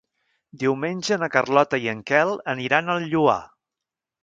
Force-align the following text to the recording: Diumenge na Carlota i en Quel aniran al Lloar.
Diumenge 0.61 1.17
na 1.23 1.29
Carlota 1.35 1.79
i 1.85 1.85
en 1.95 2.03
Quel 2.13 2.33
aniran 2.57 2.93
al 2.97 3.09
Lloar. 3.15 3.39